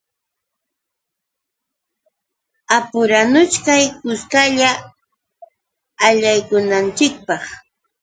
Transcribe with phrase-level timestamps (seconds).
[2.77, 4.69] Apuranuchkay kuskalla
[6.07, 7.43] allaykunanchikpaq.